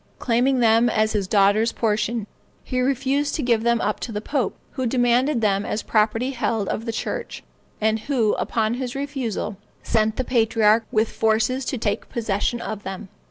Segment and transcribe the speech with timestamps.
[0.17, 2.25] Claiming them as his daughter's portion,
[2.63, 6.67] he refused to give them up to the pope, who demanded them as property held
[6.69, 7.43] of the church,
[7.79, 13.09] and who, upon his refusal, sent the patriarch with forces to take possession of them.